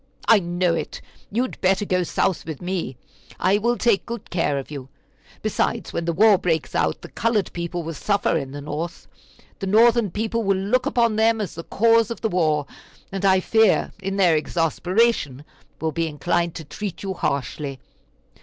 [0.27, 0.99] I know it.
[1.31, 2.97] You had better go South with me;
[3.39, 4.89] I will take good care of you.
[5.43, 9.05] Besides, when the war breaks out, the colored people will suffer in the North.
[9.59, 12.65] The Northern people will look upon them as the cause of the war,
[13.11, 15.45] and I fear, in their exasperation,
[15.79, 17.79] will be inclined to treat you harshly.